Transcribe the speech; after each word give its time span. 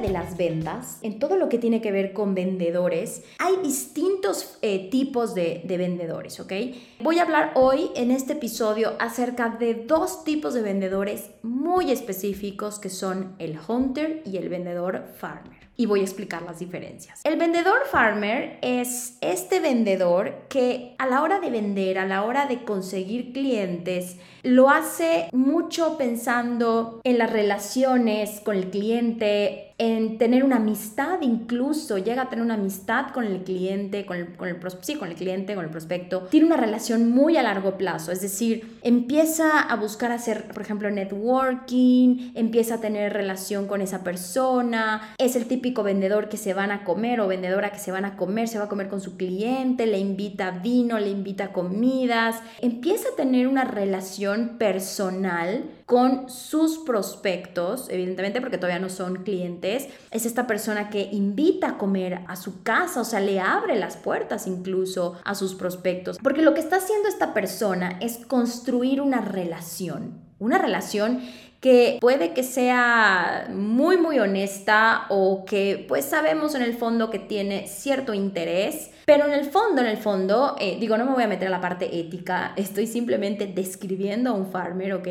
De 0.00 0.10
las 0.10 0.36
ventas, 0.36 0.98
en 1.02 1.18
todo 1.18 1.36
lo 1.36 1.48
que 1.48 1.58
tiene 1.58 1.80
que 1.80 1.92
ver 1.92 2.12
con 2.12 2.34
vendedores, 2.34 3.22
hay 3.38 3.56
distintos 3.62 4.58
eh, 4.62 4.88
tipos 4.90 5.34
de, 5.34 5.62
de 5.64 5.76
vendedores, 5.76 6.40
¿ok? 6.40 6.52
Voy 7.00 7.18
a 7.18 7.22
hablar 7.22 7.52
hoy 7.54 7.90
en 7.94 8.10
este 8.10 8.34
episodio 8.34 8.94
acerca 8.98 9.50
de 9.50 9.74
dos 9.74 10.24
tipos 10.24 10.54
de 10.54 10.62
vendedores 10.62 11.30
muy 11.42 11.90
específicos 11.90 12.78
que 12.78 12.90
son 12.90 13.34
el 13.38 13.58
hunter 13.68 14.22
y 14.24 14.36
el 14.36 14.48
vendedor 14.48 15.04
farmer 15.16 15.60
y 15.80 15.86
voy 15.86 16.00
a 16.00 16.02
explicar 16.02 16.42
las 16.42 16.58
diferencias. 16.58 17.22
El 17.24 17.38
vendedor 17.38 17.86
farmer 17.90 18.58
es 18.60 19.16
este 19.22 19.60
vendedor 19.60 20.46
que 20.50 20.94
a 20.98 21.06
la 21.06 21.22
hora 21.22 21.40
de 21.40 21.48
vender, 21.48 21.98
a 21.98 22.04
la 22.04 22.22
hora 22.24 22.44
de 22.44 22.64
conseguir 22.64 23.32
clientes, 23.32 24.18
lo 24.42 24.68
hace 24.68 25.30
mucho 25.32 25.96
pensando 25.96 27.00
en 27.02 27.16
las 27.16 27.32
relaciones 27.32 28.40
con 28.40 28.56
el 28.56 28.68
cliente, 28.68 29.69
en 29.80 30.18
tener 30.18 30.44
una 30.44 30.56
amistad 30.56 31.22
incluso, 31.22 31.96
llega 31.96 32.24
a 32.24 32.28
tener 32.28 32.44
una 32.44 32.52
amistad 32.52 33.12
con 33.14 33.24
el 33.24 33.44
cliente, 33.44 34.04
con 34.04 34.18
el, 34.18 34.36
con 34.36 34.46
el, 34.46 34.56
sí, 34.82 34.96
con 34.96 35.08
el 35.08 35.14
cliente, 35.14 35.54
con 35.54 35.64
el 35.64 35.70
prospecto, 35.70 36.28
tiene 36.30 36.44
una 36.44 36.58
relación 36.58 37.08
muy 37.08 37.38
a 37.38 37.42
largo 37.42 37.78
plazo, 37.78 38.12
es 38.12 38.20
decir, 38.20 38.76
empieza 38.82 39.58
a 39.58 39.76
buscar 39.76 40.12
hacer, 40.12 40.48
por 40.48 40.60
ejemplo, 40.60 40.90
networking, 40.90 42.32
empieza 42.34 42.74
a 42.74 42.80
tener 42.82 43.14
relación 43.14 43.66
con 43.66 43.80
esa 43.80 44.04
persona, 44.04 45.14
es 45.16 45.34
el 45.34 45.46
típico 45.46 45.82
vendedor 45.82 46.28
que 46.28 46.36
se 46.36 46.52
van 46.52 46.72
a 46.72 46.84
comer 46.84 47.18
o 47.22 47.26
vendedora 47.26 47.72
que 47.72 47.78
se 47.78 47.90
van 47.90 48.04
a 48.04 48.18
comer, 48.18 48.48
se 48.48 48.58
va 48.58 48.66
a 48.66 48.68
comer 48.68 48.88
con 48.88 49.00
su 49.00 49.16
cliente, 49.16 49.86
le 49.86 49.98
invita 49.98 50.50
vino, 50.50 50.98
le 50.98 51.08
invita 51.08 51.52
comidas, 51.52 52.36
empieza 52.60 53.08
a 53.08 53.16
tener 53.16 53.48
una 53.48 53.64
relación 53.64 54.58
personal 54.58 55.64
con 55.90 56.30
sus 56.30 56.78
prospectos, 56.78 57.88
evidentemente 57.88 58.40
porque 58.40 58.58
todavía 58.58 58.78
no 58.78 58.88
son 58.88 59.24
clientes, 59.24 59.69
es 59.76 60.26
esta 60.26 60.46
persona 60.46 60.90
que 60.90 61.08
invita 61.12 61.70
a 61.70 61.78
comer 61.78 62.20
a 62.26 62.36
su 62.36 62.62
casa, 62.62 63.00
o 63.00 63.04
sea, 63.04 63.20
le 63.20 63.40
abre 63.40 63.76
las 63.76 63.96
puertas 63.96 64.46
incluso 64.46 65.16
a 65.24 65.34
sus 65.34 65.54
prospectos, 65.54 66.18
porque 66.22 66.42
lo 66.42 66.54
que 66.54 66.60
está 66.60 66.76
haciendo 66.76 67.08
esta 67.08 67.34
persona 67.34 67.98
es 68.00 68.18
construir 68.26 69.00
una 69.00 69.20
relación, 69.20 70.20
una 70.38 70.58
relación 70.58 71.20
que 71.60 71.98
puede 72.00 72.32
que 72.32 72.42
sea 72.42 73.46
muy 73.50 73.98
muy 73.98 74.18
honesta 74.18 75.04
o 75.10 75.44
que 75.44 75.84
pues 75.88 76.06
sabemos 76.06 76.54
en 76.54 76.62
el 76.62 76.74
fondo 76.74 77.10
que 77.10 77.18
tiene 77.18 77.68
cierto 77.68 78.14
interés, 78.14 78.90
pero 79.04 79.26
en 79.26 79.32
el 79.32 79.44
fondo, 79.44 79.82
en 79.82 79.88
el 79.88 79.98
fondo, 79.98 80.56
eh, 80.58 80.78
digo, 80.80 80.96
no 80.96 81.04
me 81.04 81.12
voy 81.12 81.24
a 81.24 81.28
meter 81.28 81.48
a 81.48 81.50
la 81.50 81.60
parte 81.60 82.00
ética, 82.00 82.54
estoy 82.56 82.86
simplemente 82.86 83.46
describiendo 83.46 84.30
a 84.30 84.32
un 84.32 84.50
farmer, 84.50 84.94
¿ok? 84.94 85.08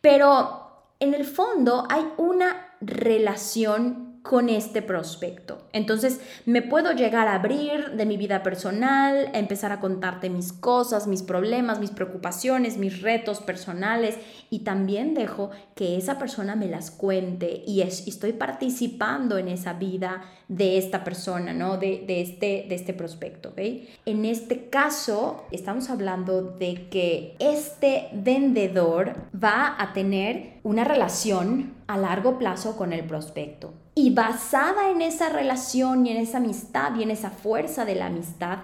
Pero 0.00 0.84
en 1.00 1.14
el 1.14 1.24
fondo 1.24 1.86
hay 1.90 2.04
una 2.18 2.69
relación 2.80 4.09
con 4.22 4.48
este 4.48 4.82
prospecto. 4.82 5.58
Entonces 5.72 6.20
me 6.44 6.62
puedo 6.62 6.92
llegar 6.92 7.26
a 7.28 7.34
abrir 7.34 7.92
de 7.92 8.04
mi 8.04 8.16
vida 8.16 8.42
personal, 8.42 9.30
empezar 9.32 9.72
a 9.72 9.80
contarte 9.80 10.28
mis 10.28 10.52
cosas, 10.52 11.06
mis 11.06 11.22
problemas, 11.22 11.80
mis 11.80 11.90
preocupaciones, 11.90 12.76
mis 12.76 13.00
retos 13.00 13.40
personales 13.40 14.18
y 14.50 14.60
también 14.60 15.14
dejo 15.14 15.50
que 15.74 15.96
esa 15.96 16.18
persona 16.18 16.54
me 16.54 16.68
las 16.68 16.90
cuente 16.90 17.62
y, 17.66 17.80
estoy 17.80 18.32
participando 18.32 19.38
en 19.38 19.48
esa 19.48 19.72
vida 19.74 20.22
de 20.48 20.76
esta 20.76 21.02
persona, 21.04 21.52
¿no? 21.52 21.78
De, 21.78 22.04
este, 22.08 22.66
de 22.68 22.74
este 22.74 22.92
prospecto, 22.92 23.54
En 23.56 24.24
este 24.24 24.68
caso 24.68 25.44
estamos 25.50 25.88
hablando 25.88 26.42
de 26.42 26.88
que 26.90 27.36
este 27.38 28.08
vendedor 28.12 29.14
va 29.32 29.76
a 29.78 29.92
tener 29.92 30.58
una 30.62 30.84
relación 30.84 31.74
a 31.86 31.96
largo 31.96 32.38
plazo 32.38 32.76
con 32.76 32.92
el 32.92 33.04
prospecto. 33.04 33.72
Y 34.02 34.08
basada 34.08 34.90
en 34.90 35.02
esa 35.02 35.28
relación 35.28 36.06
y 36.06 36.10
en 36.10 36.16
esa 36.16 36.38
amistad 36.38 36.96
y 36.96 37.02
en 37.02 37.10
esa 37.10 37.28
fuerza 37.28 37.84
de 37.84 37.96
la 37.96 38.06
amistad, 38.06 38.60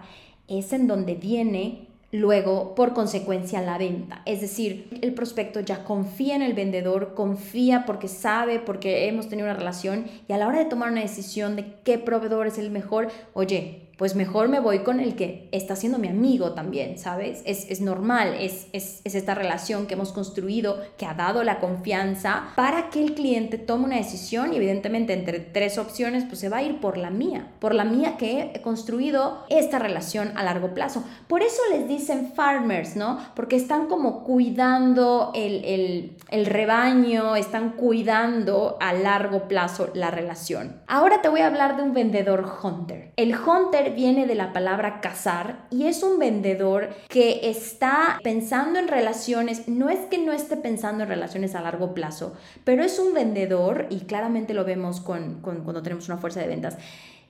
es 0.49 0.73
en 0.73 0.87
donde 0.87 1.15
viene 1.15 1.89
luego 2.11 2.75
por 2.75 2.95
consecuencia 2.95 3.61
la 3.61 3.77
venta. 3.77 4.23
Es 4.25 4.41
decir, 4.41 4.89
el 5.03 5.13
prospecto 5.13 5.61
ya 5.61 5.85
confía 5.85 6.37
en 6.37 6.41
el 6.41 6.55
vendedor, 6.55 7.13
confía 7.13 7.85
porque 7.85 8.09
sabe, 8.09 8.61
porque 8.61 9.09
hemos 9.09 9.29
tenido 9.29 9.47
una 9.47 9.59
relación 9.59 10.07
y 10.27 10.33
a 10.33 10.39
la 10.39 10.49
hora 10.49 10.61
de 10.61 10.71
tomar 10.71 10.91
una 10.91 11.03
decisión 11.03 11.55
de 11.55 11.75
qué 11.85 11.99
proveedor 11.99 12.47
es 12.47 12.57
el 12.57 12.71
mejor, 12.71 13.09
oye, 13.35 13.91
pues 13.97 14.15
mejor 14.15 14.49
me 14.49 14.61
voy 14.61 14.81
con 14.81 15.01
el 15.01 15.17
que 15.17 15.49
está 15.53 15.75
siendo 15.75 15.99
mi 15.99 16.09
amigo 16.09 16.53
también, 16.53 16.99
¿sabes? 16.99 17.43
Es, 17.47 17.81
normal, 17.81 18.35
es, 18.39 18.67
es, 18.73 19.01
esta 19.05 19.35
relación 19.35 19.87
que 19.87 19.95
hemos 19.95 20.13
construido, 20.13 20.81
que 20.99 21.07
ha 21.07 21.15
dado 21.15 21.43
la 21.45 21.61
confianza 21.61 22.49
para 22.57 22.91
que 22.91 23.03
el 23.03 23.15
cliente 23.15 23.57
tome 23.57 23.87
una 23.87 23.97
decisión 23.97 24.53
y 24.53 24.57
evidentemente 24.57 25.15
entre 25.15 25.41
tres 25.41 25.79
opciones, 25.79 26.25
pues 26.25 26.41
se 26.41 26.51
va 26.51 26.59
a 26.59 26.63
ir 26.63 26.79
por 26.81 26.99
la 26.99 27.11
mía, 27.11 27.53
por 27.59 27.75
la 27.75 27.85
mía 27.85 28.17
que 28.19 28.51
he 28.55 28.61
construido 28.61 29.45
esta 29.49 29.79
relación 29.79 30.33
a 30.37 30.43
largo 30.43 30.75
plazo. 30.75 31.03
Por 31.27 31.43
eso 31.43 31.63
les 31.71 31.89
dicen 31.89 32.33
farmers, 32.35 32.97
¿no? 32.97 33.19
Porque 33.35 33.57
están 33.57 33.87
como 33.87 34.25
cuidando 34.25 35.33
el, 35.35 35.65
el, 35.65 36.17
el 36.31 36.47
rebaño, 36.47 37.35
están 37.35 37.71
cuidando 37.71 38.77
a 38.81 38.93
largo 38.93 39.49
plazo 39.49 39.89
la 39.95 40.11
relación. 40.11 40.83
Ahora 40.87 41.23
te 41.23 41.31
voy 41.31 41.41
a 41.41 41.47
hablar 41.47 41.77
de 41.77 41.83
un 41.83 41.95
vendedor 41.95 42.45
hunter. 42.63 43.13
El 43.17 43.35
hunter 43.35 43.86
viene 43.91 44.27
de 44.27 44.35
la 44.35 44.53
palabra 44.53 45.01
cazar 45.01 45.67
y 45.71 45.87
es 45.87 46.03
un 46.03 46.19
vendedor 46.19 46.91
que 47.09 47.49
está 47.49 48.21
pensando 48.23 48.79
en 48.79 48.89
relaciones, 48.89 49.69
no 49.69 49.91
es 49.91 50.01
que 50.07 50.19
no 50.19 50.33
esté 50.33 50.57
pensando 50.57 51.05
en 51.05 51.09
relaciones 51.09 51.55
a 51.55 51.63
largo 51.63 51.95
plazo, 51.95 52.35
pero 52.65 52.83
es 52.83 52.99
un 52.99 53.15
vendedor, 53.15 53.87
y 53.91 54.01
claramente 54.01 54.55
lo 54.55 54.65
vemos 54.65 55.01
con, 55.01 55.41
cuando 55.43 55.83
tenemos 55.83 56.09
una 56.09 56.19
fuerza 56.19 56.41
de 56.41 56.49
ventas, 56.49 56.79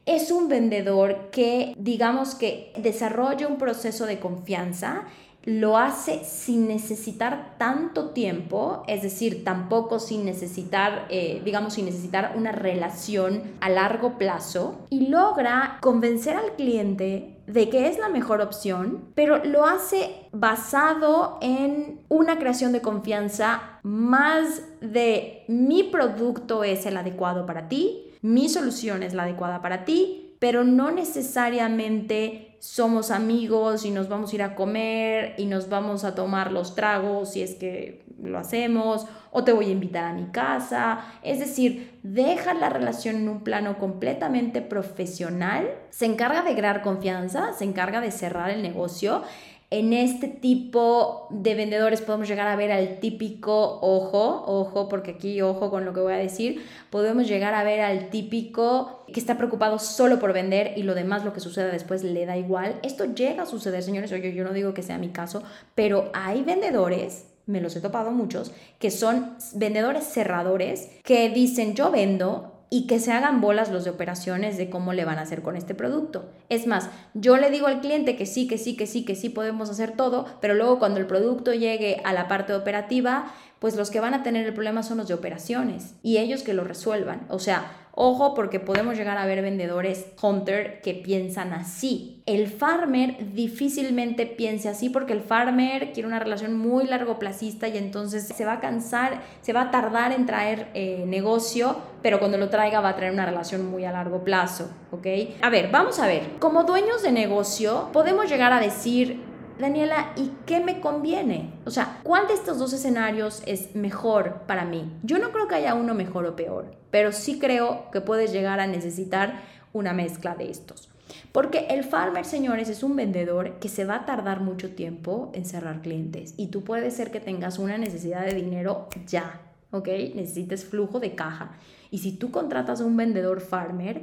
es 0.07 0.31
un 0.31 0.49
vendedor 0.49 1.31
que 1.31 1.75
digamos 1.77 2.37
que 2.37 2.73
desarrolla 2.77 3.49
un 3.49 3.59
proceso 3.59 4.07
de 4.07 4.21
confianza 4.21 5.05
lo 5.47 5.79
hace 5.79 6.25
sin 6.25 6.67
necesitar 6.67 7.55
tanto 7.57 8.11
tiempo, 8.11 8.83
es 8.89 9.03
decir, 9.03 9.45
tampoco 9.45 10.01
sin 10.01 10.25
necesitar, 10.25 11.07
eh, 11.09 11.41
digamos, 11.45 11.75
sin 11.75 11.85
necesitar 11.85 12.35
una 12.37 12.51
relación 12.51 13.43
a 13.61 13.69
largo 13.69 14.19
plazo 14.19 14.87
y 14.91 15.07
logra 15.07 15.79
convencer 15.81 16.37
al 16.37 16.57
cliente 16.57 17.37
de 17.47 17.71
que 17.71 17.89
es 17.89 17.97
la 17.99 18.09
mejor 18.09 18.41
opción, 18.41 19.05
pero 19.15 19.45
lo 19.45 19.67
hace 19.67 20.11
basado 20.33 21.39
en 21.41 22.01
una 22.09 22.39
creación 22.39 22.73
de 22.73 22.83
confianza 22.83 23.79
más 23.85 24.63
de 24.81 25.45
mi 25.47 25.85
producto 25.85 26.65
es 26.65 26.87
el 26.87 26.97
adecuado 26.97 27.47
para 27.47 27.69
ti, 27.69 28.03
mi 28.21 28.49
solución 28.49 29.05
es 29.05 29.15
la 29.15 29.23
adecuada 29.23 29.63
para 29.63 29.85
ti, 29.85 30.26
pero 30.39 30.65
no 30.65 30.91
necesariamente 30.91 32.57
somos 32.59 33.11
amigos 33.11 33.85
y 33.85 33.91
nos 33.91 34.09
vamos 34.09 34.33
a 34.33 34.35
ir 34.35 34.43
a 34.43 34.55
comer 34.55 35.35
y 35.39 35.47
nos 35.47 35.69
vamos 35.69 36.05
a 36.05 36.15
tomar 36.15 36.51
los 36.51 36.75
tragos 36.75 37.33
si 37.33 37.43
es 37.43 37.55
que 37.55 38.05
lo 38.21 38.39
hacemos 38.39 39.07
o 39.31 39.45
te 39.45 39.53
voy 39.53 39.67
a 39.67 39.73
invitar 39.73 40.05
a 40.05 40.13
mi 40.13 40.27
casa. 40.27 41.01
Es 41.23 41.39
decir, 41.39 41.99
deja 42.03 42.55
la 42.55 42.71
relación 42.71 43.17
en 43.17 43.29
un 43.29 43.45
plano 43.45 43.79
completamente 43.79 44.63
profesional, 44.63 45.69
se 45.91 46.07
encarga 46.07 46.43
de 46.43 46.55
crear 46.55 46.83
confianza, 46.83 47.53
se 47.53 47.65
encarga 47.65 48.01
de 48.01 48.11
cerrar 48.11 48.51
el 48.51 48.63
negocio 48.63 49.23
en 49.71 49.93
este 49.93 50.29
tipo 50.29 51.27
de 51.31 51.55
vendedores 51.55 52.01
podemos 52.01 52.29
llegar 52.29 52.47
a 52.47 52.57
ver 52.57 52.71
al 52.71 53.01
típico 53.01 53.81
ojo, 53.81 54.45
ojo, 54.47 54.89
porque 54.89 55.13
aquí 55.13 55.43
ojo 55.43 55.71
con 55.71 55.85
lo 55.85 55.93
que 55.93 56.01
voy 56.01 56.13
a 56.13 56.19
decir, 56.19 56.65
podemos 56.91 57.27
llegar 57.27 57.55
a 57.55 57.65
ver 57.65 57.81
al 57.81 58.11
típico 58.11 59.05
que 59.13 59.19
está 59.19 59.37
preocupado 59.37 59.79
solo 59.79 60.19
por 60.21 60.33
vender 60.33 60.75
y 60.77 60.85
lo 60.85 60.95
demás, 60.95 61.25
lo 61.25 61.33
que 61.33 61.41
suceda 61.41 61.73
después, 61.73 62.05
le 62.05 62.27
da 62.27 62.37
igual. 62.37 62.79
Esto 62.83 63.07
llega 63.07 63.43
a 63.43 63.47
suceder, 63.47 63.83
señores, 63.83 64.13
oye, 64.13 64.33
yo 64.35 64.45
no 64.45 64.53
digo 64.53 64.73
que 64.73 64.83
sea 64.83 64.99
mi 64.99 65.09
caso, 65.09 65.43
pero 65.75 66.11
hay 66.15 66.43
vendedores 66.43 67.27
me 67.47 67.61
los 67.61 67.77
he 67.77 67.81
topado 67.81 68.11
muchos, 68.11 68.53
que 68.81 68.91
son 68.91 69.37
vendedores 69.55 70.05
cerradores 70.05 70.91
que 71.05 71.31
dicen 71.31 71.75
yo 71.75 71.93
vendo, 71.93 72.56
y 72.69 72.87
que 72.87 72.99
se 72.99 73.13
hagan 73.13 73.41
bolas 73.41 73.71
los 73.71 73.85
de 73.85 73.91
operaciones 73.91 74.57
de 74.57 74.71
cómo 74.71 74.93
le 74.93 75.05
van 75.05 75.19
a 75.19 75.23
hacer 75.23 75.43
con 75.43 75.57
este 75.57 75.75
producto. 75.75 76.29
Es 76.49 76.67
más, 76.67 76.89
yo 77.15 77.37
le 77.37 77.51
digo 77.51 77.69
al 77.69 77.81
cliente 77.81 78.17
que 78.17 78.27
sí, 78.27 78.49
que 78.49 78.59
sí, 78.59 78.77
que 78.77 78.87
sí, 78.87 79.05
que 79.05 79.15
sí 79.15 79.29
podemos 79.29 79.71
hacer 79.71 79.93
todo, 79.93 80.27
pero 80.41 80.55
luego 80.55 80.79
cuando 80.79 80.99
el 80.99 81.07
producto 81.07 81.55
llegue 81.55 82.01
a 82.05 82.13
la 82.13 82.29
parte 82.29 82.55
operativa, 82.55 83.33
pues 83.59 83.77
los 83.77 83.91
que 83.91 84.01
van 84.01 84.15
a 84.15 84.23
tener 84.23 84.47
el 84.47 84.55
problema 84.55 84.83
son 84.83 84.99
los 84.99 85.09
de 85.09 85.15
operaciones 85.15 85.95
y 86.03 86.19
ellos 86.19 86.43
que 86.43 86.55
lo 86.55 86.65
resuelvan. 86.65 87.27
O 87.29 87.39
sea, 87.39 87.86
Ojo 87.99 88.35
porque 88.35 88.61
podemos 88.61 88.99
llegar 88.99 89.17
a 89.17 89.25
ver 89.25 89.41
vendedores 89.41 90.05
hunter 90.21 90.83
que 90.83 90.93
piensan 90.93 91.55
así. 91.55 92.23
El 92.27 92.47
farmer 92.47 93.33
difícilmente 93.33 94.27
piense 94.27 94.69
así 94.69 94.91
porque 94.91 95.15
el 95.15 95.23
farmer 95.23 95.95
quiere 95.95 96.07
una 96.07 96.19
relación 96.19 96.59
muy 96.59 96.85
largoplacista 96.85 97.69
y 97.69 97.79
entonces 97.79 98.27
se 98.27 98.45
va 98.45 98.53
a 98.53 98.61
cansar, 98.61 99.23
se 99.41 99.55
va 99.55 99.63
a 99.63 99.71
tardar 99.71 100.13
en 100.13 100.27
traer 100.27 100.69
eh, 100.75 101.05
negocio, 101.07 101.79
pero 102.03 102.19
cuando 102.19 102.37
lo 102.37 102.51
traiga 102.51 102.83
va 102.83 102.91
a 102.91 102.97
traer 102.97 103.15
una 103.15 103.25
relación 103.25 103.65
muy 103.65 103.87
a 103.87 103.93
largo 103.93 104.23
plazo, 104.23 104.71
¿ok? 104.91 105.07
A 105.41 105.49
ver, 105.49 105.71
vamos 105.71 105.99
a 105.99 106.07
ver. 106.07 106.33
Como 106.39 106.65
dueños 106.65 107.03
de 107.03 107.13
negocio 107.13 107.89
podemos 107.95 108.29
llegar 108.29 108.53
a 108.53 108.61
decir, 108.61 109.23
Daniela, 109.59 110.13
¿y 110.17 110.33
qué 110.45 110.61
me 110.61 110.81
conviene? 110.81 111.51
O 111.65 111.71
sea, 111.71 112.01
¿cuál 112.03 112.29
de 112.29 112.35
estos 112.35 112.59
dos 112.59 112.75
escenarios 112.75 113.43
es 113.47 113.75
mejor 113.75 114.43
para 114.47 114.67
mí? 114.67 114.93
Yo 115.03 115.19
no 115.19 115.33
creo 115.33 115.49
que 115.49 115.55
haya 115.55 115.75
uno 115.75 115.95
mejor 115.95 116.27
o 116.27 116.37
peor, 116.37 116.77
pero 116.91 117.11
sí 117.11 117.39
creo 117.39 117.91
que 117.91 118.03
puedes 118.03 118.33
llegar 118.33 118.61
a 118.61 118.67
necesitar 118.67 119.41
una 119.73 119.95
mezcla 119.95 120.35
de 120.35 120.51
estos. 120.51 120.91
Porque 121.33 121.69
el 121.71 121.85
farmer, 121.85 122.27
señores, 122.27 122.69
es 122.69 122.83
un 122.83 122.97
vendedor 122.97 123.59
que 123.59 123.71
se 123.71 123.87
va 123.87 123.97
a 123.97 124.05
tardar 124.05 124.41
mucho 124.41 124.75
tiempo 124.75 125.31
en 125.33 125.47
cerrar 125.47 125.81
clientes 125.81 126.35
y 126.37 126.49
tú 126.49 126.63
puedes 126.63 126.95
ser 126.95 127.11
que 127.11 127.21
tengas 127.21 127.59
una 127.59 127.79
necesidad 127.79 128.27
de 128.27 128.35
dinero 128.35 128.89
ya, 129.07 129.41
¿ok? 129.71 129.89
Necesites 130.15 130.67
flujo 130.67 131.01
de 131.01 131.15
caja. 131.15 131.57
Y 131.91 131.99
si 131.99 132.13
tú 132.13 132.31
contratas 132.31 132.83
a 132.83 132.85
un 132.85 132.97
vendedor 132.97 133.41
farmer, 133.41 134.03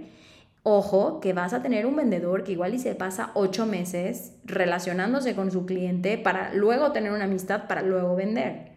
Ojo 0.64 1.20
que 1.20 1.34
vas 1.34 1.54
a 1.54 1.62
tener 1.62 1.86
un 1.86 1.98
vendedor 1.98 2.46
que 2.46 2.54
igual 2.54 2.74
y 2.74 2.80
se 2.80 2.96
pasa 2.96 3.32
ocho 3.34 3.66
meses 3.66 4.34
relacionándose 4.46 5.36
con 5.36 5.52
su 5.52 5.66
cliente 5.66 6.18
para 6.18 6.54
luego 6.54 6.94
tener 6.94 7.12
una 7.12 7.26
amistad 7.26 7.68
para 7.68 7.82
luego 7.82 8.16
vender. 8.16 8.72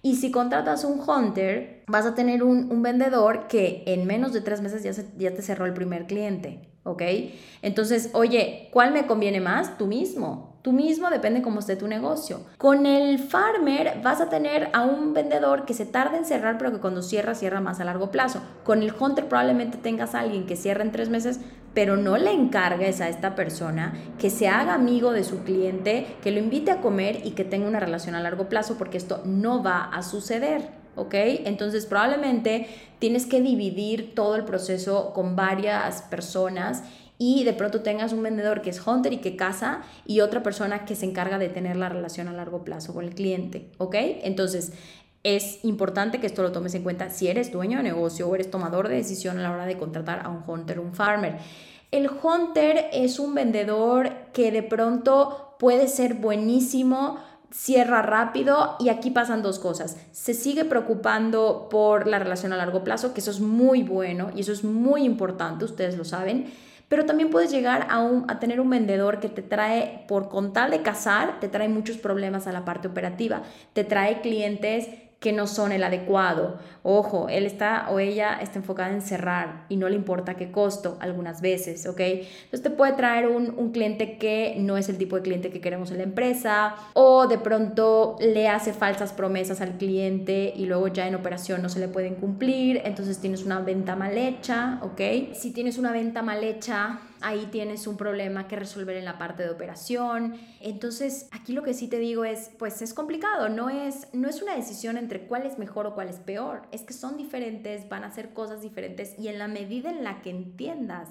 Y 0.00 0.16
si 0.16 0.30
contratas 0.30 0.84
un 0.84 1.00
hunter, 1.00 1.82
vas 1.88 2.06
a 2.06 2.14
tener 2.14 2.42
un, 2.42 2.80
vendedor 2.80 3.48
que 3.48 3.82
en 3.86 4.06
menos 4.06 4.32
de 4.32 4.40
tres 4.40 4.62
meses 4.62 4.82
ya, 4.82 4.92
ya 5.18 5.34
te 5.34 5.42
cerró 5.42 5.66
el 5.66 5.74
primer 5.74 6.06
cliente, 6.06 6.70
¿ok? 6.84 7.02
Entonces, 7.60 8.10
oye, 8.14 8.68
¿cuál 8.72 8.92
me 8.92 9.06
conviene 9.06 9.40
más? 9.40 9.76
Tú 9.76 9.86
mismo. 9.86 10.55
Tú 10.66 10.72
mismo 10.72 11.10
depende 11.10 11.42
cómo 11.42 11.60
esté 11.60 11.76
tu 11.76 11.86
negocio. 11.86 12.40
Con 12.58 12.86
el 12.86 13.20
farmer 13.20 14.00
vas 14.02 14.20
a 14.20 14.28
tener 14.28 14.68
a 14.72 14.82
un 14.82 15.14
vendedor 15.14 15.64
que 15.64 15.74
se 15.74 15.86
tarda 15.86 16.18
en 16.18 16.24
cerrar, 16.24 16.58
pero 16.58 16.72
que 16.72 16.80
cuando 16.80 17.02
cierra, 17.02 17.36
cierra 17.36 17.60
más 17.60 17.78
a 17.78 17.84
largo 17.84 18.10
plazo. 18.10 18.42
Con 18.64 18.82
el 18.82 18.92
hunter 18.98 19.28
probablemente 19.28 19.78
tengas 19.78 20.16
a 20.16 20.18
alguien 20.18 20.44
que 20.44 20.56
cierra 20.56 20.82
en 20.82 20.90
tres 20.90 21.08
meses, 21.08 21.38
pero 21.72 21.96
no 21.96 22.16
le 22.16 22.32
encargues 22.32 23.00
a 23.00 23.08
esta 23.08 23.36
persona 23.36 23.94
que 24.18 24.28
se 24.28 24.48
haga 24.48 24.74
amigo 24.74 25.12
de 25.12 25.22
su 25.22 25.44
cliente, 25.44 26.16
que 26.20 26.32
lo 26.32 26.40
invite 26.40 26.72
a 26.72 26.80
comer 26.80 27.20
y 27.22 27.30
que 27.30 27.44
tenga 27.44 27.68
una 27.68 27.78
relación 27.78 28.16
a 28.16 28.20
largo 28.20 28.48
plazo, 28.48 28.74
porque 28.76 28.98
esto 28.98 29.22
no 29.24 29.62
va 29.62 29.84
a 29.84 30.02
suceder. 30.02 30.68
¿ok? 30.96 31.14
Entonces 31.44 31.86
probablemente 31.86 32.66
tienes 32.98 33.26
que 33.26 33.40
dividir 33.40 34.14
todo 34.16 34.34
el 34.34 34.44
proceso 34.44 35.12
con 35.12 35.36
varias 35.36 36.02
personas 36.02 36.82
y 37.18 37.44
de 37.44 37.52
pronto 37.52 37.80
tengas 37.80 38.12
un 38.12 38.22
vendedor 38.22 38.62
que 38.62 38.70
es 38.70 38.86
hunter 38.86 39.12
y 39.12 39.18
que 39.18 39.36
casa 39.36 39.82
y 40.06 40.20
otra 40.20 40.42
persona 40.42 40.84
que 40.84 40.94
se 40.94 41.06
encarga 41.06 41.38
de 41.38 41.48
tener 41.48 41.76
la 41.76 41.88
relación 41.88 42.28
a 42.28 42.32
largo 42.32 42.64
plazo 42.64 42.92
con 42.92 43.04
el 43.04 43.14
cliente, 43.14 43.70
¿ok? 43.78 43.94
Entonces, 44.22 44.72
es 45.22 45.64
importante 45.64 46.20
que 46.20 46.26
esto 46.26 46.42
lo 46.42 46.52
tomes 46.52 46.74
en 46.74 46.82
cuenta 46.82 47.10
si 47.10 47.28
eres 47.28 47.50
dueño 47.50 47.78
de 47.78 47.84
negocio 47.84 48.28
o 48.28 48.34
eres 48.34 48.50
tomador 48.50 48.88
de 48.88 48.96
decisión 48.96 49.38
a 49.38 49.42
la 49.42 49.50
hora 49.50 49.66
de 49.66 49.76
contratar 49.76 50.20
a 50.24 50.28
un 50.28 50.44
hunter 50.46 50.78
un 50.78 50.94
farmer. 50.94 51.38
El 51.90 52.08
hunter 52.22 52.90
es 52.92 53.18
un 53.18 53.34
vendedor 53.34 54.10
que 54.32 54.52
de 54.52 54.62
pronto 54.62 55.56
puede 55.58 55.88
ser 55.88 56.14
buenísimo, 56.14 57.18
cierra 57.50 58.02
rápido 58.02 58.76
y 58.78 58.88
aquí 58.90 59.10
pasan 59.10 59.42
dos 59.42 59.58
cosas. 59.58 59.96
Se 60.12 60.34
sigue 60.34 60.64
preocupando 60.64 61.68
por 61.70 62.06
la 62.06 62.18
relación 62.18 62.52
a 62.52 62.56
largo 62.56 62.84
plazo, 62.84 63.14
que 63.14 63.20
eso 63.20 63.30
es 63.30 63.40
muy 63.40 63.82
bueno 63.82 64.30
y 64.34 64.40
eso 64.40 64.52
es 64.52 64.62
muy 64.62 65.04
importante, 65.04 65.64
ustedes 65.64 65.96
lo 65.96 66.04
saben 66.04 66.52
pero 66.88 67.04
también 67.04 67.30
puedes 67.30 67.50
llegar 67.50 67.86
a, 67.90 68.08
a 68.28 68.38
tener 68.38 68.60
un 68.60 68.70
vendedor 68.70 69.20
que 69.20 69.28
te 69.28 69.42
trae, 69.42 70.04
por 70.08 70.28
con 70.28 70.52
tal 70.52 70.70
de 70.70 70.82
cazar, 70.82 71.40
te 71.40 71.48
trae 71.48 71.68
muchos 71.68 71.96
problemas 71.96 72.46
a 72.46 72.52
la 72.52 72.64
parte 72.64 72.88
operativa. 72.88 73.42
Te 73.72 73.84
trae 73.84 74.20
clientes 74.20 74.88
que 75.20 75.32
no 75.32 75.46
son 75.46 75.72
el 75.72 75.82
adecuado. 75.82 76.58
Ojo, 76.82 77.28
él 77.28 77.46
está 77.46 77.88
o 77.90 77.98
ella 77.98 78.38
está 78.40 78.58
enfocada 78.58 78.92
en 78.92 79.02
cerrar 79.02 79.64
y 79.68 79.76
no 79.76 79.88
le 79.88 79.96
importa 79.96 80.34
qué 80.34 80.52
costo 80.52 80.98
algunas 81.00 81.40
veces, 81.40 81.86
¿ok? 81.86 82.00
Entonces 82.00 82.62
te 82.62 82.70
puede 82.70 82.92
traer 82.92 83.26
un, 83.28 83.54
un, 83.56 83.72
cliente 83.72 84.18
que 84.18 84.54
no 84.58 84.76
es 84.76 84.88
el 84.88 84.98
tipo 84.98 85.16
de 85.16 85.22
cliente 85.22 85.50
que 85.50 85.60
queremos 85.60 85.90
en 85.90 85.98
la 85.98 86.04
empresa 86.04 86.76
o 86.92 87.26
de 87.26 87.38
pronto 87.38 88.16
le 88.20 88.48
hace 88.48 88.72
falsas 88.72 89.12
promesas 89.12 89.60
al 89.60 89.78
cliente 89.78 90.52
y 90.54 90.66
luego 90.66 90.88
ya 90.88 91.08
en 91.08 91.14
operación 91.14 91.62
no 91.62 91.68
se 91.68 91.80
le 91.80 91.88
pueden 91.88 92.16
cumplir, 92.16 92.82
entonces 92.84 93.18
tienes 93.18 93.44
una 93.44 93.60
venta 93.60 93.96
mal 93.96 94.16
hecha, 94.16 94.78
¿ok? 94.82 95.34
Si 95.34 95.52
tienes 95.52 95.78
una 95.78 95.92
venta 95.92 96.22
mal 96.22 96.44
hecha, 96.44 97.00
ahí 97.20 97.46
tienes 97.50 97.86
un 97.86 97.96
problema 97.96 98.48
que 98.48 98.56
resolver 98.56 98.96
en 98.96 99.04
la 99.04 99.18
parte 99.18 99.42
de 99.42 99.50
operación. 99.50 100.38
Entonces, 100.60 101.28
aquí 101.32 101.52
lo 101.52 101.62
que 101.62 101.74
sí 101.74 101.88
te 101.88 101.98
digo 101.98 102.24
es, 102.24 102.50
pues 102.58 102.82
es 102.82 102.94
complicado, 102.94 103.48
no 103.48 103.68
es, 103.68 104.08
no 104.12 104.28
es 104.28 104.42
una 104.42 104.54
decisión 104.54 104.96
entre 104.96 105.26
cuál 105.26 105.46
es 105.46 105.58
mejor 105.58 105.86
o 105.86 105.94
cuál 105.94 106.08
es 106.08 106.16
peor, 106.16 106.62
es 106.72 106.82
que 106.82 106.92
son 106.92 107.16
diferentes, 107.16 107.88
van 107.88 108.04
a 108.04 108.08
hacer 108.08 108.32
cosas 108.32 108.62
diferentes 108.62 109.18
y 109.18 109.28
en 109.28 109.38
la 109.38 109.48
medida 109.48 109.90
en 109.90 110.04
la 110.04 110.22
que 110.22 110.30
entiendas 110.30 111.08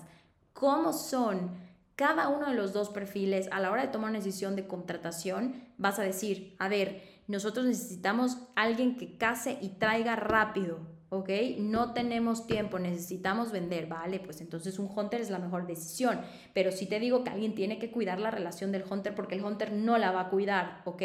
cómo 0.54 0.94
son 0.94 1.52
cada 1.96 2.28
uno 2.28 2.50
de 2.50 2.56
los 2.56 2.74
dos 2.74 2.90
perfiles 2.90 3.48
a 3.52 3.60
la 3.60 3.72
hora 3.72 3.84
de 3.84 3.88
tomar 3.88 4.10
una 4.10 4.20
decisión 4.20 4.56
de 4.56 4.68
contratación, 4.68 5.64
vas 5.78 5.98
a 5.98 6.04
decir, 6.04 6.56
a 6.60 6.68
ver, 6.68 7.02
nosotros 7.28 7.66
necesitamos 7.66 8.38
alguien 8.56 8.98
que 8.98 9.18
case 9.18 9.58
y 9.62 9.70
traiga 9.70 10.16
rápido, 10.16 10.80
¿ok? 11.20 11.30
No 11.58 11.94
tenemos 11.94 12.48
tiempo, 12.48 12.80
necesitamos 12.80 13.52
vender, 13.52 13.88
¿vale? 13.88 14.20
Pues 14.20 14.42
entonces 14.42 14.80
un 14.80 14.90
hunter 14.94 15.22
es 15.22 15.30
la 15.30 15.40
mejor 15.40 15.68
decisión, 15.68 16.22
pero 16.54 16.72
si 16.72 16.86
te 16.86 17.00
digo 17.00 17.24
que 17.24 17.30
alguien 17.30 17.56
tiene 17.56 17.80
que 17.80 17.92
cuidar 17.92 18.20
la 18.20 18.32
relación 18.32 18.72
del 18.72 18.84
hunter 18.90 19.16
porque 19.16 19.36
el 19.36 19.44
hunter 19.44 19.72
no 19.72 19.98
la 19.98 20.12
va 20.12 20.22
a 20.22 20.30
cuidar, 20.30 20.82
¿ok? 20.86 21.02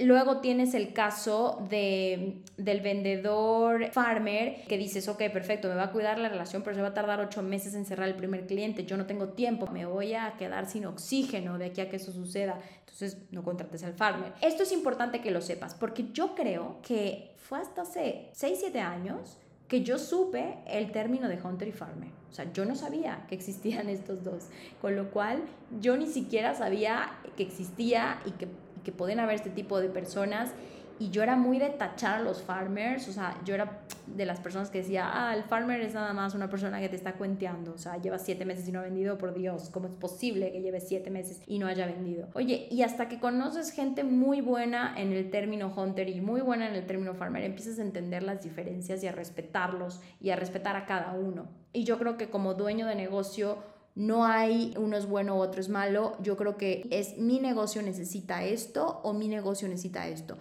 Luego 0.00 0.40
tienes 0.40 0.74
el 0.74 0.92
caso 0.92 1.66
de, 1.68 2.42
del 2.56 2.80
vendedor 2.80 3.90
farmer 3.92 4.64
que 4.68 4.78
dices, 4.78 5.08
ok, 5.08 5.24
perfecto, 5.32 5.68
me 5.68 5.74
va 5.74 5.84
a 5.84 5.92
cuidar 5.92 6.18
la 6.18 6.28
relación, 6.28 6.62
pero 6.62 6.76
se 6.76 6.82
va 6.82 6.88
a 6.88 6.94
tardar 6.94 7.20
ocho 7.20 7.42
meses 7.42 7.74
en 7.74 7.84
cerrar 7.84 8.08
el 8.08 8.14
primer 8.14 8.46
cliente, 8.46 8.84
yo 8.84 8.96
no 8.96 9.06
tengo 9.06 9.30
tiempo, 9.30 9.66
me 9.68 9.86
voy 9.86 10.14
a 10.14 10.34
quedar 10.38 10.66
sin 10.66 10.86
oxígeno 10.86 11.58
de 11.58 11.66
aquí 11.66 11.80
a 11.80 11.88
que 11.88 11.96
eso 11.96 12.12
suceda, 12.12 12.58
entonces 12.80 13.18
no 13.30 13.42
contrates 13.42 13.82
al 13.84 13.94
farmer. 13.94 14.32
Esto 14.40 14.62
es 14.62 14.72
importante 14.72 15.20
que 15.20 15.30
lo 15.30 15.40
sepas 15.40 15.74
porque 15.74 16.06
yo 16.12 16.34
creo 16.34 16.78
que 16.82 17.34
fue 17.36 17.58
hasta 17.58 17.82
hace 17.82 18.28
6, 18.32 18.58
7 18.60 18.80
años 18.80 19.38
que 19.68 19.82
yo 19.82 19.98
supe 19.98 20.58
el 20.66 20.90
término 20.92 21.28
de 21.28 21.38
hunter 21.40 21.68
y 21.68 21.72
farmer. 21.72 22.08
O 22.30 22.32
sea, 22.32 22.50
yo 22.52 22.64
no 22.64 22.74
sabía 22.74 23.24
que 23.28 23.34
existían 23.34 23.88
estos 23.88 24.24
dos, 24.24 24.48
con 24.80 24.96
lo 24.96 25.10
cual 25.10 25.42
yo 25.80 25.96
ni 25.96 26.06
siquiera 26.06 26.54
sabía 26.54 27.18
que 27.36 27.42
existía 27.42 28.20
y 28.24 28.32
que, 28.32 28.46
y 28.46 28.80
que 28.84 28.92
pueden 28.92 29.20
haber 29.20 29.36
este 29.36 29.50
tipo 29.50 29.80
de 29.80 29.88
personas 29.88 30.52
y 30.98 31.10
yo 31.10 31.22
era 31.22 31.36
muy 31.36 31.58
de 31.58 31.70
tachar 31.70 32.20
a 32.20 32.22
los 32.22 32.42
farmers, 32.42 33.08
o 33.08 33.12
sea, 33.12 33.38
yo 33.44 33.54
era 33.54 33.80
de 34.06 34.26
las 34.26 34.40
personas 34.40 34.70
que 34.70 34.78
decía, 34.78 35.10
ah, 35.12 35.34
el 35.34 35.44
farmer 35.44 35.80
es 35.80 35.94
nada 35.94 36.12
más 36.12 36.34
una 36.34 36.48
persona 36.48 36.80
que 36.80 36.88
te 36.88 36.96
está 36.96 37.14
cuenteando, 37.14 37.74
o 37.74 37.78
sea, 37.78 37.98
lleva 37.98 38.18
siete 38.18 38.44
meses 38.44 38.66
y 38.68 38.72
no 38.72 38.80
ha 38.80 38.82
vendido, 38.82 39.18
por 39.18 39.34
Dios, 39.34 39.70
¿cómo 39.70 39.86
es 39.86 39.94
posible 39.94 40.50
que 40.50 40.60
lleve 40.60 40.80
siete 40.80 41.10
meses 41.10 41.42
y 41.46 41.58
no 41.58 41.66
haya 41.66 41.86
vendido? 41.86 42.28
Oye, 42.34 42.68
y 42.70 42.82
hasta 42.82 43.08
que 43.08 43.20
conoces 43.20 43.70
gente 43.70 44.02
muy 44.04 44.40
buena 44.40 44.94
en 44.96 45.12
el 45.12 45.30
término 45.30 45.72
hunter 45.74 46.08
y 46.08 46.20
muy 46.20 46.40
buena 46.40 46.68
en 46.68 46.74
el 46.74 46.86
término 46.86 47.14
farmer, 47.14 47.44
empiezas 47.44 47.78
a 47.78 47.82
entender 47.82 48.22
las 48.22 48.42
diferencias 48.42 49.02
y 49.02 49.06
a 49.06 49.12
respetarlos 49.12 50.00
y 50.20 50.30
a 50.30 50.36
respetar 50.36 50.76
a 50.76 50.86
cada 50.86 51.12
uno. 51.12 51.48
Y 51.72 51.84
yo 51.84 51.98
creo 51.98 52.16
que 52.16 52.30
como 52.30 52.54
dueño 52.54 52.86
de 52.86 52.94
negocio, 52.94 53.58
no 53.94 54.24
hay 54.24 54.74
uno 54.78 54.96
es 54.96 55.06
bueno 55.06 55.36
u 55.36 55.40
otro 55.40 55.60
es 55.60 55.68
malo. 55.68 56.16
Yo 56.22 56.36
creo 56.36 56.56
que 56.56 56.86
es 56.90 57.18
mi 57.18 57.40
negocio 57.40 57.82
necesita 57.82 58.44
esto 58.44 59.00
o 59.02 59.12
mi 59.12 59.26
negocio 59.26 59.66
necesita 59.66 60.06
esto. 60.06 60.38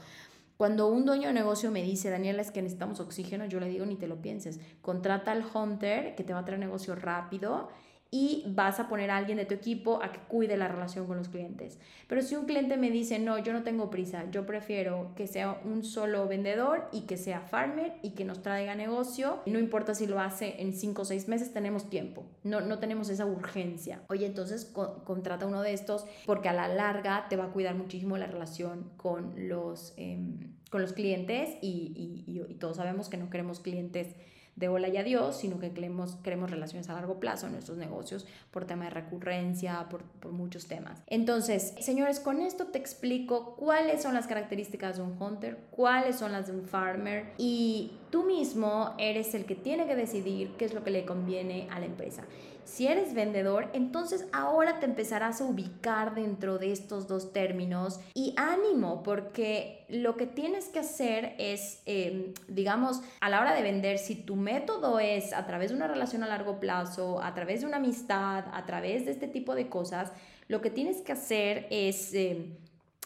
Cuando 0.57 0.87
un 0.87 1.05
dueño 1.05 1.27
de 1.27 1.33
negocio 1.33 1.69
me 1.69 1.83
dice, 1.83 2.09
Daniela, 2.09 2.41
es 2.41 2.49
que 2.49 2.63
necesitamos 2.63 2.99
oxígeno, 2.99 3.45
yo 3.45 3.59
le 3.59 3.69
digo, 3.69 3.85
ni 3.85 3.95
te 3.95 4.07
lo 4.07 4.21
pienses. 4.21 4.59
Contrata 4.81 5.31
al 5.31 5.45
hunter 5.53 6.15
que 6.15 6.23
te 6.23 6.33
va 6.33 6.39
a 6.39 6.45
traer 6.45 6.59
negocio 6.59 6.95
rápido 6.95 7.69
y 8.09 8.43
vas 8.47 8.79
a 8.79 8.87
poner 8.87 9.11
a 9.11 9.17
alguien 9.17 9.37
de 9.37 9.45
tu 9.45 9.53
equipo 9.53 10.01
a 10.01 10.11
que 10.11 10.19
cuide 10.19 10.55
la 10.57 10.67
relación 10.67 11.07
con 11.07 11.17
los 11.17 11.29
clientes. 11.29 11.77
Pero 12.07 12.21
si 12.21 12.35
un 12.35 12.45
cliente 12.45 12.77
me 12.77 12.89
dice, 12.89 13.19
no, 13.19 13.37
yo 13.37 13.53
no 13.53 13.63
tengo 13.63 13.89
prisa, 13.89 14.29
yo 14.31 14.45
prefiero 14.45 15.11
que 15.15 15.27
sea 15.27 15.59
un 15.65 15.83
solo 15.83 16.27
vendedor 16.27 16.87
y 16.91 17.01
que 17.01 17.17
sea 17.17 17.41
farmer 17.41 17.93
y 18.01 18.11
que 18.11 18.23
nos 18.23 18.41
traiga 18.41 18.75
negocio, 18.75 19.41
no 19.45 19.59
importa 19.59 19.93
si 19.93 20.07
lo 20.07 20.19
hace 20.19 20.61
en 20.61 20.73
5 20.73 21.01
o 21.01 21.05
6 21.05 21.27
meses, 21.27 21.53
tenemos 21.53 21.89
tiempo, 21.89 22.25
no, 22.43 22.61
no 22.61 22.79
tenemos 22.79 23.09
esa 23.09 23.25
urgencia. 23.25 24.01
Oye, 24.09 24.25
entonces 24.25 24.65
contrata 24.65 25.45
uno 25.45 25.61
de 25.61 25.73
estos 25.73 26.05
porque 26.25 26.49
a 26.49 26.53
la 26.53 26.67
larga 26.67 27.27
te 27.29 27.35
va 27.35 27.45
a 27.45 27.51
cuidar 27.51 27.75
muchísimo 27.75 28.17
la 28.17 28.27
relación 28.27 28.91
con 28.97 29.49
los, 29.49 29.93
em, 29.97 30.55
con 30.71 30.81
los 30.81 30.93
clientes 30.93 31.57
y, 31.61 32.23
y, 32.25 32.41
y 32.47 32.53
todos 32.55 32.77
sabemos 32.77 33.09
que 33.09 33.17
no 33.17 33.29
queremos 33.29 33.59
clientes 33.59 34.15
de 34.57 34.67
hola 34.67 34.89
y 34.89 34.97
adiós, 34.97 35.37
sino 35.37 35.59
que 35.59 35.71
queremos, 35.71 36.17
queremos 36.23 36.51
relaciones 36.51 36.89
a 36.89 36.93
largo 36.93 37.19
plazo 37.19 37.45
en 37.45 37.53
nuestros 37.53 37.77
negocios 37.77 38.25
por 38.51 38.65
tema 38.65 38.85
de 38.85 38.89
recurrencia, 38.89 39.87
por, 39.89 40.01
por 40.03 40.31
muchos 40.31 40.67
temas. 40.67 41.01
Entonces, 41.05 41.75
señores, 41.79 42.19
con 42.19 42.41
esto 42.41 42.65
te 42.65 42.79
explico 42.79 43.55
cuáles 43.55 44.01
son 44.01 44.15
las 44.15 44.27
características 44.27 44.97
de 44.97 45.03
un 45.03 45.21
hunter, 45.21 45.67
cuáles 45.69 46.17
son 46.17 46.31
las 46.31 46.47
de 46.47 46.53
un 46.53 46.65
farmer 46.65 47.33
y 47.37 47.91
Tú 48.09 48.23
mismo 48.23 48.93
eres 48.97 49.33
el 49.33 49.45
que 49.45 49.55
tiene 49.55 49.85
que 49.85 49.95
decidir 49.95 50.51
qué 50.57 50.65
es 50.65 50.73
lo 50.73 50.83
que 50.83 50.91
le 50.91 51.05
conviene 51.05 51.67
a 51.71 51.79
la 51.79 51.85
empresa. 51.85 52.23
Si 52.63 52.85
eres 52.85 53.13
vendedor, 53.13 53.69
entonces 53.73 54.27
ahora 54.33 54.79
te 54.79 54.85
empezarás 54.85 55.39
a 55.39 55.45
ubicar 55.45 56.15
dentro 56.15 56.57
de 56.57 56.73
estos 56.73 57.07
dos 57.07 57.31
términos 57.31 58.01
y 58.13 58.33
ánimo, 58.35 59.03
porque 59.03 59.85
lo 59.87 60.17
que 60.17 60.25
tienes 60.25 60.67
que 60.67 60.79
hacer 60.79 61.33
es, 61.37 61.81
em, 61.85 62.33
digamos, 62.49 63.01
a 63.21 63.29
la 63.29 63.39
hora 63.39 63.53
de 63.53 63.61
vender, 63.61 63.97
si 63.97 64.15
tu 64.15 64.35
método 64.35 64.99
es 64.99 65.31
a 65.31 65.45
través 65.45 65.71
de 65.71 65.77
una 65.77 65.87
relación 65.87 66.23
a 66.23 66.27
largo 66.27 66.59
plazo, 66.59 67.21
a 67.21 67.33
través 67.33 67.61
de 67.61 67.67
una 67.67 67.77
amistad, 67.77 68.43
a 68.51 68.65
través 68.65 69.05
de 69.05 69.11
este 69.11 69.29
tipo 69.29 69.55
de 69.55 69.69
cosas, 69.69 70.11
lo 70.49 70.61
que 70.61 70.69
tienes 70.69 71.01
que 71.01 71.13
hacer 71.13 71.67
es 71.69 72.13
em, 72.13 72.53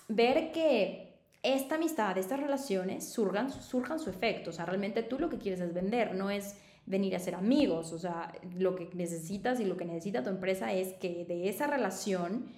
ver 0.07 0.51
que 0.51 1.10
esta 1.43 1.75
amistad, 1.75 2.17
estas 2.17 2.39
relaciones 2.39 3.09
surjan, 3.09 3.51
surjan 3.51 3.99
su 3.99 4.09
efecto. 4.09 4.51
O 4.51 4.53
sea, 4.53 4.65
realmente 4.65 5.03
tú 5.03 5.19
lo 5.19 5.29
que 5.29 5.37
quieres 5.37 5.59
es 5.61 5.73
vender, 5.73 6.13
no 6.15 6.29
es 6.29 6.55
venir 6.85 7.15
a 7.15 7.19
ser 7.19 7.35
amigos. 7.35 7.93
O 7.93 7.99
sea, 7.99 8.33
lo 8.57 8.75
que 8.75 8.89
necesitas 8.93 9.59
y 9.59 9.65
lo 9.65 9.77
que 9.77 9.85
necesita 9.85 10.23
tu 10.23 10.29
empresa 10.29 10.71
es 10.73 10.93
que 10.93 11.25
de 11.25 11.49
esa 11.49 11.67
relación 11.67 12.51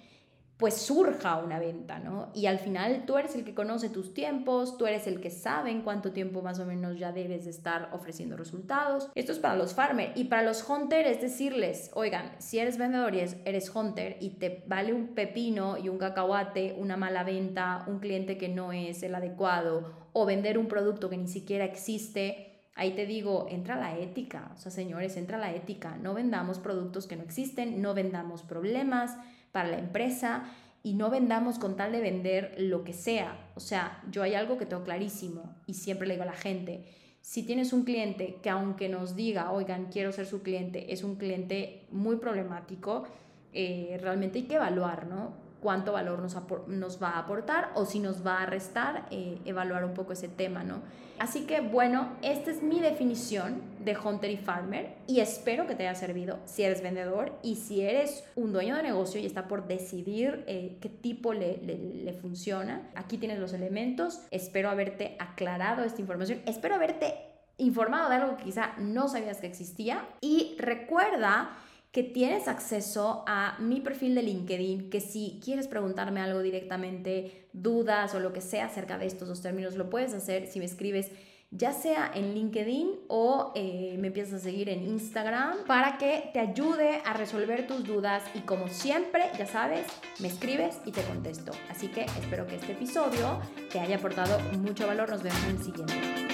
pues 0.56 0.74
surja 0.74 1.36
una 1.38 1.58
venta, 1.58 1.98
¿no? 1.98 2.30
Y 2.32 2.46
al 2.46 2.60
final 2.60 3.04
tú 3.06 3.18
eres 3.18 3.34
el 3.34 3.44
que 3.44 3.54
conoce 3.54 3.88
tus 3.88 4.14
tiempos, 4.14 4.78
tú 4.78 4.86
eres 4.86 5.08
el 5.08 5.20
que 5.20 5.30
sabe 5.30 5.70
en 5.70 5.82
cuánto 5.82 6.12
tiempo 6.12 6.42
más 6.42 6.60
o 6.60 6.66
menos 6.66 6.96
ya 6.96 7.10
debes 7.10 7.44
de 7.44 7.50
estar 7.50 7.90
ofreciendo 7.92 8.36
resultados. 8.36 9.10
Esto 9.16 9.32
es 9.32 9.40
para 9.40 9.56
los 9.56 9.74
farmer 9.74 10.12
y 10.14 10.24
para 10.24 10.42
los 10.42 10.68
hunter 10.68 11.06
es 11.06 11.20
decirles, 11.20 11.90
oigan, 11.94 12.32
si 12.38 12.60
eres 12.60 12.78
vendedor 12.78 13.16
y 13.16 13.20
eres 13.44 13.74
hunter 13.74 14.16
y 14.20 14.30
te 14.30 14.62
vale 14.68 14.92
un 14.92 15.08
pepino 15.08 15.76
y 15.76 15.88
un 15.88 15.98
cacahuate, 15.98 16.76
una 16.78 16.96
mala 16.96 17.24
venta, 17.24 17.84
un 17.88 17.98
cliente 17.98 18.38
que 18.38 18.48
no 18.48 18.72
es 18.72 19.02
el 19.02 19.16
adecuado 19.16 19.92
o 20.12 20.24
vender 20.24 20.56
un 20.56 20.68
producto 20.68 21.10
que 21.10 21.16
ni 21.16 21.28
siquiera 21.28 21.64
existe, 21.64 22.52
Ahí 22.76 22.96
te 22.96 23.06
digo, 23.06 23.46
entra 23.50 23.76
la 23.76 23.96
ética, 23.96 24.50
o 24.52 24.56
sea, 24.56 24.72
señores, 24.72 25.16
entra 25.16 25.38
la 25.38 25.54
ética. 25.54 25.96
No 25.96 26.12
vendamos 26.12 26.58
productos 26.58 27.06
que 27.06 27.14
no 27.14 27.22
existen, 27.22 27.80
no 27.80 27.94
vendamos 27.94 28.42
problemas, 28.42 29.16
para 29.54 29.68
la 29.68 29.78
empresa 29.78 30.50
y 30.82 30.94
no 30.94 31.10
vendamos 31.10 31.60
con 31.60 31.76
tal 31.76 31.92
de 31.92 32.00
vender 32.00 32.56
lo 32.58 32.82
que 32.82 32.92
sea. 32.92 33.52
O 33.54 33.60
sea, 33.60 34.02
yo 34.10 34.24
hay 34.24 34.34
algo 34.34 34.58
que 34.58 34.66
tengo 34.66 34.82
clarísimo 34.82 35.54
y 35.64 35.74
siempre 35.74 36.08
le 36.08 36.14
digo 36.14 36.24
a 36.24 36.26
la 36.26 36.32
gente, 36.32 36.84
si 37.20 37.44
tienes 37.44 37.72
un 37.72 37.84
cliente 37.84 38.40
que 38.42 38.50
aunque 38.50 38.88
nos 38.88 39.14
diga, 39.14 39.52
oigan, 39.52 39.86
quiero 39.92 40.10
ser 40.10 40.26
su 40.26 40.42
cliente, 40.42 40.92
es 40.92 41.04
un 41.04 41.14
cliente 41.14 41.86
muy 41.92 42.16
problemático, 42.16 43.04
eh, 43.52 43.96
realmente 44.02 44.40
hay 44.40 44.44
que 44.46 44.56
evaluar, 44.56 45.06
¿no? 45.06 45.43
Cuánto 45.64 45.92
valor 45.92 46.20
nos, 46.20 47.02
va 47.02 47.08
a 47.12 47.18
aportar 47.20 47.70
o 47.74 47.86
si 47.86 47.98
nos 47.98 48.24
va 48.24 48.42
a 48.42 48.44
restar, 48.46 49.06
eh, 49.10 49.38
evaluar 49.46 49.86
un 49.86 49.94
poco 49.94 50.12
ese 50.12 50.28
tema, 50.28 50.62
¿no? 50.62 50.82
Así 51.18 51.46
que 51.46 51.62
bueno, 51.62 52.10
esta 52.20 52.50
es 52.50 52.62
mi 52.62 52.80
definición 52.80 53.62
de 53.78 53.96
Hunter 53.96 54.30
y 54.30 54.36
Farmer 54.36 54.94
y 55.06 55.20
espero 55.20 55.66
que 55.66 55.74
te 55.74 55.88
haya 55.88 55.98
servido 55.98 56.38
si 56.44 56.64
eres 56.64 56.82
vendedor 56.82 57.32
y 57.42 57.56
si 57.56 57.80
eres 57.80 58.24
un 58.36 58.52
dueño 58.52 58.76
de 58.76 58.82
negocio 58.82 59.18
y 59.18 59.24
está 59.24 59.48
por 59.48 59.66
decidir 59.66 60.44
eh, 60.46 60.76
qué 60.82 60.90
tipo 60.90 61.32
le, 61.32 61.56
le 61.56 62.12
funciona. 62.12 62.82
Aquí 62.94 63.16
tienes 63.16 63.38
los 63.38 63.54
elementos, 63.54 64.20
espero 64.30 64.68
haberte 64.68 65.16
aclarado 65.18 65.82
esta 65.82 66.02
información, 66.02 66.42
espero 66.44 66.74
haberte 66.74 67.14
informado 67.56 68.10
de 68.10 68.16
algo 68.16 68.36
que 68.36 68.44
quizá 68.44 68.74
no 68.76 69.08
sabías 69.08 69.38
que 69.38 69.46
existía 69.46 70.06
y 70.20 70.56
recuerda 70.58 71.56
que 71.94 72.02
tienes 72.02 72.48
acceso 72.48 73.22
a 73.24 73.56
mi 73.60 73.80
perfil 73.80 74.16
de 74.16 74.22
LinkedIn, 74.22 74.90
que 74.90 75.00
si 75.00 75.40
quieres 75.42 75.68
preguntarme 75.68 76.20
algo 76.20 76.42
directamente, 76.42 77.46
dudas 77.52 78.12
o 78.16 78.18
lo 78.20 78.32
que 78.32 78.40
sea 78.40 78.66
acerca 78.66 78.98
de 78.98 79.06
estos 79.06 79.28
dos 79.28 79.40
términos, 79.40 79.76
lo 79.76 79.88
puedes 79.88 80.12
hacer 80.12 80.48
si 80.48 80.58
me 80.58 80.64
escribes 80.64 81.12
ya 81.52 81.72
sea 81.72 82.10
en 82.12 82.34
LinkedIn 82.34 82.88
o 83.06 83.52
eh, 83.54 83.96
me 84.00 84.08
empiezas 84.08 84.34
a 84.34 84.38
seguir 84.40 84.68
en 84.68 84.82
Instagram 84.82 85.58
para 85.68 85.96
que 85.96 86.30
te 86.32 86.40
ayude 86.40 87.00
a 87.04 87.12
resolver 87.12 87.68
tus 87.68 87.84
dudas 87.84 88.24
y 88.34 88.40
como 88.40 88.66
siempre, 88.66 89.30
ya 89.38 89.46
sabes, 89.46 89.86
me 90.18 90.26
escribes 90.26 90.80
y 90.84 90.90
te 90.90 91.02
contesto. 91.02 91.52
Así 91.70 91.86
que 91.86 92.06
espero 92.18 92.48
que 92.48 92.56
este 92.56 92.72
episodio 92.72 93.38
te 93.70 93.78
haya 93.78 93.98
aportado 93.98 94.40
mucho 94.58 94.88
valor. 94.88 95.10
Nos 95.10 95.22
vemos 95.22 95.44
en 95.44 95.50
el 95.50 95.62
siguiente. 95.62 96.33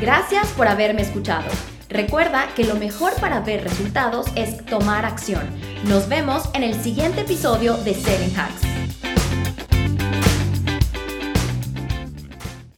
Gracias 0.00 0.48
por 0.56 0.66
haberme 0.66 1.02
escuchado. 1.02 1.50
Recuerda 1.90 2.48
que 2.56 2.64
lo 2.64 2.76
mejor 2.76 3.12
para 3.20 3.40
ver 3.40 3.64
resultados 3.64 4.28
es 4.34 4.64
tomar 4.64 5.04
acción. 5.04 5.42
Nos 5.84 6.08
vemos 6.08 6.48
en 6.54 6.62
el 6.62 6.74
siguiente 6.74 7.20
episodio 7.20 7.76
de 7.76 7.94
Selling 7.94 8.34
Hacks. 8.34 8.69